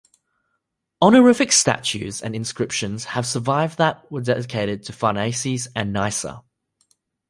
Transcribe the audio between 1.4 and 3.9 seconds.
statues and inscriptions have survived